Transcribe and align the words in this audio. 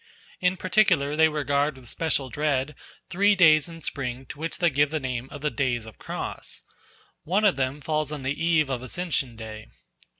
In 0.39 0.57
particular 0.57 1.15
they 1.15 1.29
regard 1.29 1.75
with 1.75 1.87
special 1.87 2.27
dread 2.31 2.73
three 3.11 3.35
days 3.35 3.69
in 3.69 3.83
spring 3.83 4.25
to 4.29 4.39
which 4.39 4.57
they 4.57 4.71
give 4.71 4.89
the 4.89 4.99
name 4.99 5.29
of 5.29 5.41
Days 5.55 5.85
of 5.85 5.99
the 5.99 6.03
Cross; 6.03 6.63
one 7.23 7.45
of 7.45 7.55
them 7.55 7.81
falls 7.81 8.11
on 8.11 8.23
the 8.23 8.43
Eve 8.43 8.67
of 8.71 8.81
Ascension 8.81 9.35
Day. 9.35 9.67